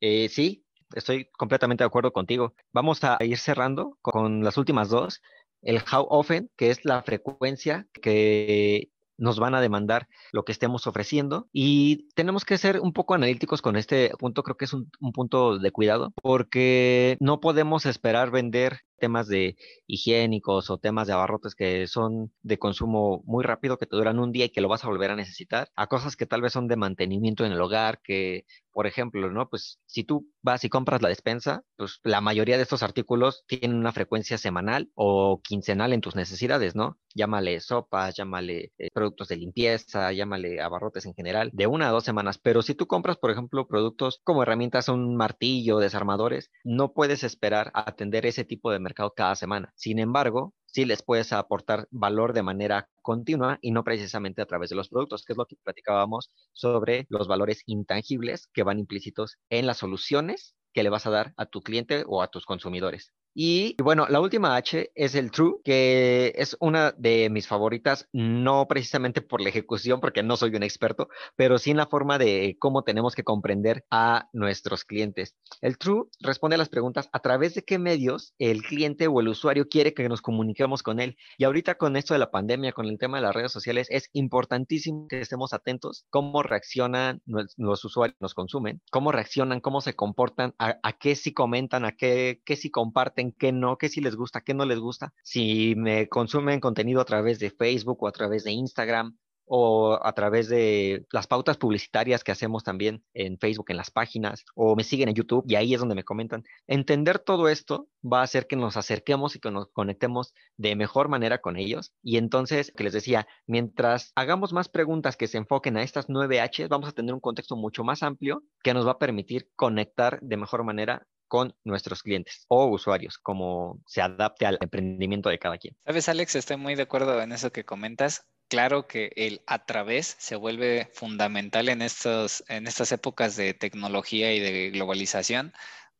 Eh, 0.00 0.30
sí, 0.30 0.64
estoy 0.94 1.26
completamente 1.26 1.84
de 1.84 1.88
acuerdo 1.88 2.14
contigo. 2.14 2.54
Vamos 2.72 3.04
a 3.04 3.18
ir 3.20 3.36
cerrando 3.36 3.98
con 4.00 4.42
las 4.42 4.56
últimas 4.56 4.88
dos. 4.88 5.20
El 5.60 5.76
how 5.76 6.06
often, 6.08 6.50
que 6.56 6.70
es 6.70 6.86
la 6.86 7.02
frecuencia 7.02 7.86
que 8.00 8.88
nos 9.20 9.38
van 9.38 9.54
a 9.54 9.60
demandar 9.60 10.08
lo 10.32 10.44
que 10.44 10.52
estemos 10.52 10.86
ofreciendo 10.86 11.48
y 11.52 12.08
tenemos 12.14 12.44
que 12.44 12.58
ser 12.58 12.80
un 12.80 12.92
poco 12.92 13.14
analíticos 13.14 13.62
con 13.62 13.76
este 13.76 14.10
punto, 14.18 14.42
creo 14.42 14.56
que 14.56 14.64
es 14.64 14.72
un, 14.72 14.90
punto 15.14 15.58
de 15.58 15.70
cuidado 15.70 16.12
porque 16.22 17.16
no 17.20 17.40
podemos 17.40 17.86
esperar 17.86 18.30
vender 18.30 18.80
temas 18.98 19.26
de 19.26 19.56
higiénicos 19.86 20.70
o 20.70 20.78
temas 20.78 21.06
de 21.06 21.14
abarrotes 21.14 21.54
que 21.54 21.86
son 21.86 22.32
de 22.42 22.58
consumo 22.58 23.22
muy 23.24 23.42
rápido, 23.42 23.78
que 23.78 23.86
te 23.86 23.96
duran 23.96 24.18
un 24.20 24.30
día 24.30 24.44
y 24.44 24.50
que 24.50 24.60
lo 24.60 24.68
vas 24.68 24.84
a 24.84 24.88
volver 24.88 25.10
a 25.10 25.16
necesitar, 25.16 25.70
a 25.74 25.88
cosas 25.88 26.16
que 26.16 26.26
tal 26.26 26.42
vez 26.42 26.52
son 26.52 26.68
de 26.68 26.76
mantenimiento 26.76 27.44
en 27.44 27.52
el 27.52 27.60
hogar, 27.60 28.00
que, 28.02 28.44
por 28.72 28.86
ejemplo, 28.86 29.30
¿no? 29.30 29.48
Pues 29.48 29.80
si 29.86 30.04
tú 30.04 30.28
vas 30.42 30.64
y 30.64 30.68
compras 30.68 31.02
la 31.02 31.08
despensa, 31.08 31.64
pues 31.76 32.00
la 32.04 32.20
mayoría 32.20 32.56
de 32.56 32.62
estos 32.62 32.82
artículos 32.82 33.44
tienen 33.48 33.74
una 33.74 33.92
frecuencia 33.92 34.38
semanal 34.38 34.90
o 34.94 35.40
quincenal 35.42 35.92
en 35.92 36.02
tus 36.02 36.14
necesidades, 36.14 36.76
¿no? 36.76 36.98
Llámale 37.14 37.60
sopas, 37.60 38.14
llámale 38.16 38.72
eh, 38.78 38.88
productos 38.92 39.28
de 39.28 39.36
limpieza, 39.36 40.12
llámale 40.12 40.60
abarrotes 40.60 41.06
en 41.06 41.14
general, 41.14 41.50
de 41.52 41.66
una 41.66 41.88
a 41.88 41.90
dos 41.92 42.04
semanas. 42.04 42.38
Pero 42.38 42.62
si 42.62 42.74
tú 42.74 42.86
compras, 42.86 43.16
por 43.18 43.30
ejemplo, 43.30 43.66
productos 43.66 44.20
como 44.24 44.42
herramientas, 44.42 44.88
un 44.88 45.16
martillo, 45.16 45.78
desarmadores, 45.78 46.50
no 46.64 46.92
puedes 46.92 47.24
esperar 47.24 47.70
atender 47.74 48.26
ese 48.26 48.44
tipo 48.44 48.70
de 48.70 48.78
mercado 48.80 49.12
cada 49.14 49.34
semana. 49.34 49.72
Sin 49.76 49.98
embargo, 49.98 50.54
sí 50.66 50.84
les 50.84 51.02
puedes 51.02 51.32
aportar 51.32 51.88
valor 51.90 52.32
de 52.32 52.42
manera 52.42 52.88
continua 53.02 53.58
y 53.60 53.72
no 53.72 53.84
precisamente 53.84 54.42
a 54.42 54.46
través 54.46 54.70
de 54.70 54.76
los 54.76 54.88
productos, 54.88 55.24
que 55.24 55.32
es 55.32 55.36
lo 55.36 55.46
que 55.46 55.56
platicábamos 55.62 56.30
sobre 56.52 57.06
los 57.08 57.28
valores 57.28 57.62
intangibles 57.66 58.48
que 58.52 58.62
van 58.62 58.78
implícitos 58.78 59.36
en 59.50 59.66
las 59.66 59.78
soluciones 59.78 60.54
que 60.72 60.82
le 60.84 60.90
vas 60.90 61.06
a 61.06 61.10
dar 61.10 61.34
a 61.36 61.46
tu 61.46 61.62
cliente 61.62 62.04
o 62.06 62.22
a 62.22 62.28
tus 62.28 62.46
consumidores. 62.46 63.12
Y 63.34 63.76
bueno, 63.82 64.06
la 64.08 64.20
última 64.20 64.56
H 64.56 64.90
es 64.94 65.14
el 65.14 65.30
True, 65.30 65.60
que 65.62 66.32
es 66.36 66.56
una 66.60 66.92
de 66.92 67.30
mis 67.30 67.46
favoritas, 67.46 68.08
no 68.12 68.66
precisamente 68.66 69.22
por 69.22 69.40
la 69.40 69.50
ejecución, 69.50 70.00
porque 70.00 70.22
no 70.22 70.36
soy 70.36 70.54
un 70.56 70.62
experto, 70.62 71.08
pero 71.36 71.58
sí 71.58 71.70
en 71.70 71.76
la 71.76 71.86
forma 71.86 72.18
de 72.18 72.56
cómo 72.58 72.82
tenemos 72.82 73.14
que 73.14 73.22
comprender 73.22 73.84
a 73.90 74.28
nuestros 74.32 74.84
clientes. 74.84 75.36
El 75.60 75.78
True 75.78 76.08
responde 76.20 76.56
a 76.56 76.58
las 76.58 76.68
preguntas 76.68 77.08
a 77.12 77.20
través 77.20 77.54
de 77.54 77.64
qué 77.64 77.78
medios 77.78 78.34
el 78.38 78.62
cliente 78.62 79.06
o 79.06 79.20
el 79.20 79.28
usuario 79.28 79.68
quiere 79.68 79.94
que 79.94 80.08
nos 80.08 80.22
comuniquemos 80.22 80.82
con 80.82 80.98
él. 80.98 81.16
Y 81.38 81.44
ahorita 81.44 81.76
con 81.76 81.96
esto 81.96 82.14
de 82.14 82.20
la 82.20 82.30
pandemia, 82.30 82.72
con 82.72 82.86
el 82.86 82.98
tema 82.98 83.18
de 83.18 83.22
las 83.22 83.34
redes 83.34 83.52
sociales, 83.52 83.86
es 83.90 84.10
importantísimo 84.12 85.06
que 85.08 85.20
estemos 85.20 85.52
atentos 85.52 86.04
cómo 86.10 86.42
reaccionan 86.42 87.22
los 87.26 87.84
usuarios, 87.84 88.16
nos 88.20 88.34
consumen, 88.34 88.80
cómo 88.90 89.12
reaccionan, 89.12 89.60
cómo 89.60 89.80
se 89.80 89.94
comportan, 89.94 90.54
a, 90.58 90.78
a 90.82 90.92
qué 90.94 91.14
sí 91.14 91.32
comentan, 91.32 91.84
a 91.84 91.92
qué, 91.92 92.40
qué 92.44 92.56
sí 92.56 92.70
comparten 92.70 93.19
qué 93.38 93.52
no, 93.52 93.76
qué 93.78 93.88
sí 93.88 94.00
les 94.00 94.16
gusta, 94.16 94.40
qué 94.40 94.54
no 94.54 94.64
les 94.64 94.78
gusta. 94.78 95.12
Si 95.22 95.74
me 95.76 96.08
consumen 96.08 96.60
contenido 96.60 97.00
a 97.00 97.04
través 97.04 97.38
de 97.38 97.50
Facebook 97.50 98.02
o 98.02 98.08
a 98.08 98.12
través 98.12 98.44
de 98.44 98.52
Instagram 98.52 99.16
o 99.52 99.98
a 100.00 100.12
través 100.12 100.48
de 100.48 101.06
las 101.10 101.26
pautas 101.26 101.56
publicitarias 101.56 102.22
que 102.22 102.30
hacemos 102.30 102.62
también 102.62 103.02
en 103.14 103.36
Facebook, 103.36 103.66
en 103.70 103.78
las 103.78 103.90
páginas, 103.90 104.44
o 104.54 104.76
me 104.76 104.84
siguen 104.84 105.08
en 105.08 105.16
YouTube 105.16 105.44
y 105.48 105.56
ahí 105.56 105.74
es 105.74 105.80
donde 105.80 105.96
me 105.96 106.04
comentan. 106.04 106.44
Entender 106.68 107.18
todo 107.18 107.48
esto 107.48 107.88
va 108.00 108.20
a 108.20 108.22
hacer 108.22 108.46
que 108.46 108.54
nos 108.54 108.76
acerquemos 108.76 109.34
y 109.34 109.40
que 109.40 109.50
nos 109.50 109.66
conectemos 109.72 110.34
de 110.56 110.76
mejor 110.76 111.08
manera 111.08 111.40
con 111.40 111.56
ellos. 111.56 111.92
Y 112.00 112.16
entonces, 112.16 112.72
que 112.76 112.84
les 112.84 112.92
decía, 112.92 113.26
mientras 113.48 114.12
hagamos 114.14 114.52
más 114.52 114.68
preguntas 114.68 115.16
que 115.16 115.26
se 115.26 115.38
enfoquen 115.38 115.76
a 115.76 115.82
estas 115.82 116.08
nueve 116.08 116.40
H, 116.40 116.68
vamos 116.68 116.88
a 116.88 116.92
tener 116.92 117.12
un 117.12 117.20
contexto 117.20 117.56
mucho 117.56 117.82
más 117.82 118.04
amplio 118.04 118.44
que 118.62 118.72
nos 118.72 118.86
va 118.86 118.92
a 118.92 118.98
permitir 119.00 119.48
conectar 119.56 120.20
de 120.22 120.36
mejor 120.36 120.62
manera 120.62 121.08
con 121.30 121.54
nuestros 121.62 122.02
clientes 122.02 122.44
o 122.48 122.66
usuarios, 122.66 123.16
como 123.16 123.80
se 123.86 124.02
adapte 124.02 124.46
al 124.46 124.58
emprendimiento 124.60 125.28
de 125.28 125.38
cada 125.38 125.58
quien. 125.58 125.76
Sabes, 125.84 126.08
Alex, 126.08 126.34
estoy 126.34 126.56
muy 126.56 126.74
de 126.74 126.82
acuerdo 126.82 127.22
en 127.22 127.30
eso 127.30 127.52
que 127.52 127.64
comentas. 127.64 128.26
Claro 128.48 128.88
que 128.88 129.12
el 129.14 129.40
a 129.46 129.64
través 129.64 130.16
se 130.18 130.34
vuelve 130.34 130.90
fundamental 130.92 131.68
en, 131.68 131.82
estos, 131.82 132.42
en 132.48 132.66
estas 132.66 132.90
épocas 132.90 133.36
de 133.36 133.54
tecnología 133.54 134.34
y 134.34 134.40
de 134.40 134.70
globalización, 134.70 135.52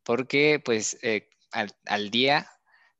porque 0.03 0.61
pues 0.63 0.97
eh, 1.01 1.29
al, 1.53 2.11
día 2.11 2.49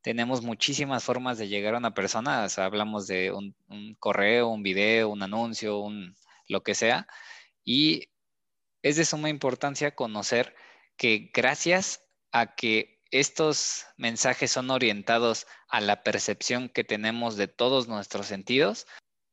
tenemos 0.01 0.41
muchísimas 0.41 1.03
formas 1.03 1.37
de 1.37 1.49
llegar 1.49 1.75
a 1.75 1.79
una 1.79 1.93
persona. 1.93 2.47
hablamos 2.55 3.07
de 3.07 3.33
un, 3.33 3.57
un, 3.67 3.93
correo, 3.95 4.47
un 4.47 4.63
video, 4.63 5.09
un 5.09 5.21
anuncio, 5.21 5.79
un, 5.79 6.15
lo 6.47 6.63
que 6.63 6.75
sea. 6.75 7.07
Y 7.65 8.07
es 8.83 8.95
de 8.95 9.03
suma 9.03 9.27
importancia 9.27 9.93
conocer 9.95 10.55
que 10.95 11.29
gracias 11.33 12.05
a 12.31 12.55
que 12.55 13.01
estos 13.11 13.85
mensajes 13.97 14.51
son 14.51 14.69
orientados 14.69 15.45
a 15.67 15.81
la 15.81 16.03
percepción 16.03 16.69
que 16.69 16.83
tenemos 16.83 17.35
de 17.35 17.47
todos 17.47 17.87
nuestros 17.87 18.27
sentidos, 18.27 18.87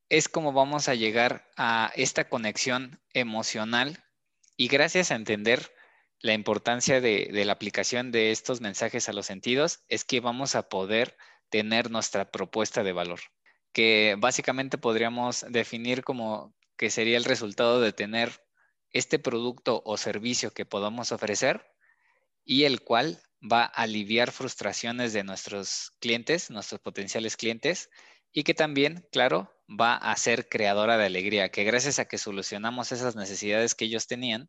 es 0.08 0.28
como 0.28 0.52
vamos 0.52 0.88
a 0.88 0.94
llegar 0.94 1.48
a 1.56 1.92
esta 1.94 2.28
conexión 2.28 3.00
emocional 3.12 4.04
y 4.56 4.68
gracias 4.68 5.10
a 5.10 5.14
entender 5.14 5.72
la 6.20 6.32
importancia 6.32 7.00
de, 7.00 7.30
la 7.44 7.52
aplicación 7.52 8.10
de 8.10 8.32
estos 8.32 8.60
mensajes 8.60 9.08
a 9.08 9.12
los 9.12 9.26
sentidos, 9.26 9.84
es 9.88 10.04
que 10.04 10.18
vamos 10.20 10.56
a 10.56 10.68
poder 10.68 11.16
tener 11.48 11.90
nuestra 11.90 12.30
propuesta 12.30 12.82
de 12.82 12.92
valor, 12.92 13.20
que 13.72 14.16
básicamente 14.18 14.78
podríamos 14.78 15.46
definir 15.48 16.02
como 16.02 16.56
que 16.76 16.90
sería 16.90 17.16
el 17.16 17.24
resultado 17.24 17.80
de 17.80 17.92
tener 17.92 18.44
este 18.90 19.18
producto 19.18 19.82
o 19.84 19.96
servicio 19.96 20.52
que 20.52 20.66
podamos 20.66 21.12
ofrecer 21.12 21.64
y 22.48 22.64
el 22.64 22.80
cual 22.80 23.20
va 23.40 23.64
a 23.64 23.82
aliviar 23.82 24.32
frustraciones 24.32 25.12
de 25.12 25.22
nuestros 25.22 25.92
clientes, 26.00 26.50
nuestros 26.50 26.80
potenciales 26.80 27.36
clientes, 27.36 27.90
y 28.32 28.42
que 28.42 28.54
también, 28.54 29.06
claro, 29.12 29.52
va 29.68 29.96
a 29.96 30.16
ser 30.16 30.48
creadora 30.48 30.96
de 30.96 31.04
alegría, 31.04 31.50
que 31.50 31.64
gracias 31.64 31.98
a 31.98 32.06
que 32.06 32.16
solucionamos 32.16 32.90
esas 32.90 33.16
necesidades 33.16 33.74
que 33.74 33.84
ellos 33.84 34.06
tenían, 34.06 34.48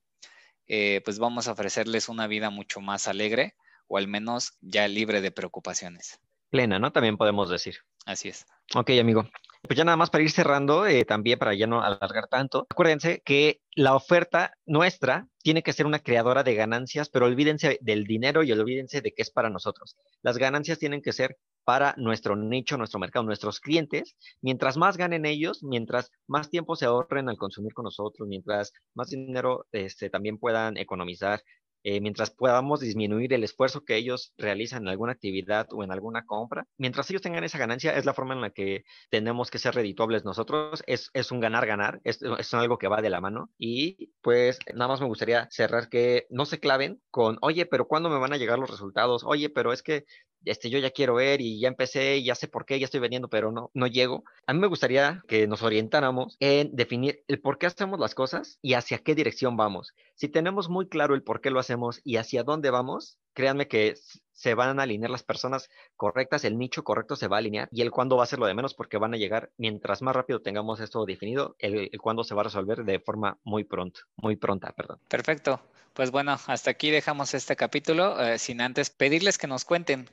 eh, 0.68 1.02
pues 1.04 1.20
vamos 1.20 1.50
a 1.50 1.52
ofrecerles 1.52 2.08
una 2.08 2.28
vida 2.28 2.50
mucho 2.50 2.80
más 2.80 3.10
alegre 3.10 3.56
o 3.88 3.98
al 3.98 4.08
menos 4.08 4.54
ya 4.62 4.88
libre 4.88 5.20
de 5.20 5.32
preocupaciones. 5.32 6.22
Plena, 6.50 6.80
¿no? 6.80 6.94
También 6.94 7.18
podemos 7.18 7.50
decir. 7.50 7.80
Así 8.10 8.30
es. 8.30 8.48
Ok, 8.74 8.90
amigo. 9.00 9.24
Pues 9.62 9.78
ya 9.78 9.84
nada 9.84 9.96
más 9.96 10.10
para 10.10 10.24
ir 10.24 10.32
cerrando, 10.32 10.88
eh, 10.88 11.06
también 11.06 11.38
para 11.38 11.54
ya 11.54 11.68
no 11.68 11.84
alargar 11.84 12.28
tanto, 12.28 12.66
acuérdense 12.68 13.22
que 13.24 13.62
la 13.76 13.94
oferta 13.94 14.52
nuestra 14.66 15.28
tiene 15.44 15.62
que 15.62 15.74
ser 15.74 15.86
una 15.86 16.00
creadora 16.00 16.42
de 16.44 16.56
ganancias, 16.56 17.10
pero 17.10 17.28
olvídense 17.28 17.78
del 17.82 18.06
dinero 18.06 18.42
y 18.42 18.52
olvídense 18.52 19.02
de 19.02 19.12
que 19.12 19.22
es 19.22 19.30
para 19.30 19.52
nosotros. 19.52 19.96
Las 20.24 20.40
ganancias 20.40 20.80
tienen 20.80 21.04
que 21.04 21.14
ser 21.14 21.38
para 21.66 21.94
nuestro 21.98 22.36
nicho, 22.36 22.78
nuestro 22.78 23.00
mercado, 23.00 23.26
nuestros 23.26 23.60
clientes. 23.60 24.16
Mientras 24.42 24.76
más 24.76 24.98
ganen 24.98 25.28
ellos, 25.28 25.62
mientras 25.62 26.10
más 26.26 26.50
tiempo 26.50 26.76
se 26.76 26.86
ahorren 26.86 27.30
al 27.30 27.38
consumir 27.38 27.74
con 27.74 27.84
nosotros, 27.84 28.28
mientras 28.28 28.74
más 28.96 29.10
dinero 29.10 29.68
este, 29.72 30.10
también 30.10 30.40
puedan 30.40 30.78
economizar 30.78 31.44
eh, 31.84 32.02
mientras 32.02 32.32
podamos 32.32 32.80
disminuir 32.80 33.34
el 33.34 33.44
esfuerzo 33.44 33.84
que 33.86 33.96
ellos 33.96 34.34
realizan 34.38 34.84
en 34.84 34.90
alguna 34.90 35.14
actividad 35.14 35.68
o 35.72 35.84
en 35.84 35.92
alguna 35.92 36.26
compra, 36.26 36.66
mientras 36.78 37.10
ellos 37.10 37.22
tengan 37.22 37.44
esa 37.44 37.58
ganancia, 37.58 37.96
es 37.96 38.06
la 38.06 38.14
forma 38.14 38.34
en 38.34 38.42
la 38.42 38.50
que 38.50 38.84
tenemos 39.10 39.50
que 39.52 39.60
ser 39.60 39.76
redituables 39.76 40.26
nosotros. 40.26 40.84
Es, 40.88 41.10
es 41.14 41.32
un 41.32 41.40
ganar-ganar, 41.40 42.02
es, 42.04 42.20
es, 42.22 42.54
algo 42.54 42.78
que 42.78 42.88
va 42.88 43.02
de 43.02 43.10
la 43.10 43.22
mano. 43.22 43.50
Y 43.58 44.12
pues 44.22 44.60
nada 44.74 44.90
más 44.90 45.02
me 45.02 45.08
gustaría 45.08 45.48
cerrar 45.52 45.90
que 45.90 46.28
no 46.30 46.46
se 46.46 46.60
claven 46.60 47.02
con, 47.12 47.38
oye, 47.42 47.66
pero 47.66 47.88
¿cuándo 47.88 48.10
me 48.10 48.20
van 48.20 48.34
a 48.34 48.38
llegar 48.38 48.60
los 48.60 48.70
resultados? 48.70 49.24
Oye, 49.26 49.50
pero 49.50 49.74
es 49.74 49.84
que 49.84 50.06
este, 50.46 50.70
yo 50.70 50.80
ya 50.80 50.92
quiero 50.92 51.16
ver 51.16 51.42
y 51.42 51.60
ya 51.60 51.68
empecé 51.68 52.18
y 52.18 52.26
ya 52.26 52.36
sé 52.36 52.48
por 52.48 52.66
qué, 52.66 52.80
ya 52.80 52.86
estoy 52.86 53.00
vendiendo, 53.00 53.30
pero 53.30 53.52
no, 53.52 53.72
no 53.74 53.88
llego. 53.88 54.24
A 54.48 54.54
mí 54.54 54.60
me 54.60 54.68
gustaría 54.68 55.24
que 55.28 55.48
nos 55.48 55.64
orientáramos 55.64 56.38
en 56.40 56.76
definir 56.76 57.24
el 57.28 57.42
por 57.42 57.58
qué 57.58 57.68
hacemos 57.68 58.00
las 58.00 58.16
cosas 58.16 58.60
y 58.62 58.74
hacia 58.74 59.00
qué 59.00 59.16
dirección 59.16 59.58
vamos. 59.58 59.94
Si 60.16 60.28
tenemos 60.28 60.70
muy 60.70 60.88
claro 60.88 61.16
el 61.16 61.24
por 61.24 61.42
qué 61.42 61.50
lo 61.50 61.60
hacemos 61.60 62.02
y 62.04 62.18
hacia 62.18 62.44
dónde 62.44 62.70
vamos, 62.70 63.20
créanme 63.34 63.68
que 63.68 63.96
se 64.32 64.54
van 64.54 64.80
a 64.80 64.84
alinear 64.84 65.12
las 65.12 65.24
personas 65.24 65.70
correctas, 65.98 66.46
el 66.46 66.58
nicho 66.58 66.84
correcto 66.84 67.16
se 67.16 67.28
va 67.28 67.38
a 67.38 67.40
alinear 67.40 67.68
y 67.72 67.82
el 67.82 67.92
cuándo 67.92 68.16
va 68.16 68.24
a 68.24 68.28
ser 68.28 68.40
lo 68.40 68.46
de 68.46 68.54
menos 68.54 68.74
porque 68.74 68.98
van 68.98 69.14
a 69.14 69.18
llegar, 69.18 69.52
mientras 69.58 70.02
más 70.02 70.16
rápido 70.16 70.42
tengamos 70.42 70.80
esto 70.80 71.06
definido, 71.06 71.56
el, 71.60 71.92
cuándo 72.00 72.24
se 72.24 72.36
va 72.36 72.42
a 72.42 72.44
resolver 72.46 72.86
de 72.86 73.00
forma 73.00 73.38
muy 73.44 73.66
pronto, 73.66 74.02
muy 74.16 74.36
pronta, 74.38 74.72
perdón. 74.72 75.00
Perfecto. 75.10 75.62
Pues 75.94 76.12
bueno, 76.12 76.38
hasta 76.48 76.72
aquí 76.72 76.92
dejamos 76.92 77.34
este 77.34 77.56
capítulo, 77.56 78.20
eh, 78.22 78.40
sin 78.40 78.62
antes 78.62 78.90
pedirles 78.90 79.38
que 79.38 79.48
nos 79.48 79.66
cuenten 79.66 80.10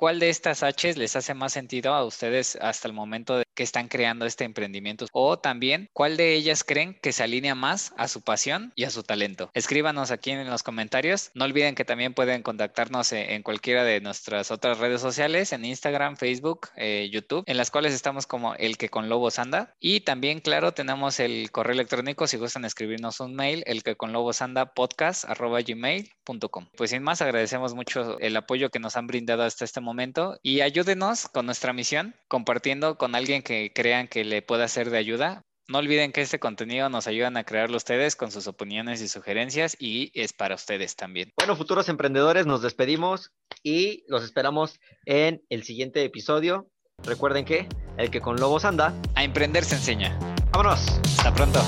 ¿Cuál 0.00 0.18
de 0.18 0.30
estas 0.30 0.62
Hs 0.62 0.96
les 0.96 1.14
hace 1.14 1.34
más 1.34 1.52
sentido 1.52 1.92
a 1.92 2.06
ustedes 2.06 2.56
hasta 2.62 2.88
el 2.88 2.94
momento 2.94 3.42
que 3.54 3.62
están 3.62 3.88
creando 3.88 4.24
este 4.24 4.44
emprendimiento? 4.44 5.04
O 5.12 5.38
también, 5.38 5.90
¿cuál 5.92 6.16
de 6.16 6.32
ellas 6.32 6.64
creen 6.64 6.98
que 7.02 7.12
se 7.12 7.22
alinea 7.22 7.54
más 7.54 7.92
a 7.98 8.08
su 8.08 8.22
pasión 8.22 8.72
y 8.76 8.84
a 8.84 8.90
su 8.90 9.02
talento? 9.02 9.50
Escríbanos 9.52 10.10
aquí 10.10 10.30
en 10.30 10.48
los 10.48 10.62
comentarios. 10.62 11.30
No 11.34 11.44
olviden 11.44 11.74
que 11.74 11.84
también 11.84 12.14
pueden 12.14 12.42
contactarnos 12.42 13.12
en 13.12 13.42
cualquiera 13.42 13.84
de 13.84 14.00
nuestras 14.00 14.50
otras 14.50 14.78
redes 14.78 15.02
sociales, 15.02 15.52
en 15.52 15.66
Instagram, 15.66 16.16
Facebook, 16.16 16.68
eh, 16.76 17.10
YouTube, 17.12 17.44
en 17.46 17.58
las 17.58 17.70
cuales 17.70 17.92
estamos 17.92 18.26
como 18.26 18.54
el 18.54 18.78
que 18.78 18.88
con 18.88 19.10
lobos 19.10 19.38
anda. 19.38 19.74
Y 19.80 20.00
también, 20.00 20.40
claro, 20.40 20.72
tenemos 20.72 21.20
el 21.20 21.50
correo 21.52 21.74
electrónico 21.74 22.26
si 22.26 22.38
gustan 22.38 22.64
escribirnos 22.64 23.20
un 23.20 23.34
mail, 23.34 23.64
el 23.66 23.82
que 23.82 23.96
con 23.96 24.14
lobos 24.14 24.40
anda 24.40 24.72
podcast 24.72 25.26
gmail.com. 25.28 26.68
Pues 26.74 26.88
sin 26.88 27.02
más, 27.02 27.20
agradecemos 27.20 27.74
mucho 27.74 28.18
el 28.20 28.34
apoyo 28.38 28.70
que 28.70 28.78
nos 28.78 28.96
han 28.96 29.06
brindado 29.06 29.42
hasta 29.42 29.66
este 29.66 29.82
momento 29.82 29.89
momento 29.90 30.38
y 30.42 30.60
ayúdenos 30.60 31.28
con 31.28 31.46
nuestra 31.46 31.72
misión 31.72 32.14
compartiendo 32.28 32.96
con 32.96 33.14
alguien 33.16 33.42
que 33.42 33.72
crean 33.74 34.06
que 34.06 34.24
le 34.24 34.40
pueda 34.40 34.68
ser 34.68 34.90
de 34.90 34.98
ayuda. 34.98 35.42
No 35.68 35.78
olviden 35.78 36.12
que 36.12 36.20
este 36.20 36.38
contenido 36.38 36.88
nos 36.88 37.06
ayudan 37.06 37.36
a 37.36 37.44
crearlo 37.44 37.76
ustedes 37.76 38.16
con 38.16 38.30
sus 38.30 38.46
opiniones 38.46 39.00
y 39.02 39.08
sugerencias 39.08 39.76
y 39.78 40.10
es 40.14 40.32
para 40.32 40.54
ustedes 40.54 40.96
también. 40.96 41.30
Bueno, 41.36 41.56
futuros 41.56 41.88
emprendedores, 41.88 42.46
nos 42.46 42.62
despedimos 42.62 43.32
y 43.62 44.04
los 44.08 44.24
esperamos 44.24 44.80
en 45.06 45.42
el 45.48 45.64
siguiente 45.64 46.02
episodio. 46.04 46.68
Recuerden 47.04 47.44
que 47.44 47.68
el 47.98 48.10
que 48.10 48.20
con 48.20 48.36
lobos 48.36 48.64
anda, 48.64 48.94
a 49.14 49.24
emprender 49.24 49.64
se 49.64 49.76
enseña. 49.76 50.18
Vámonos. 50.52 50.80
Hasta 51.18 51.34
pronto. 51.34 51.60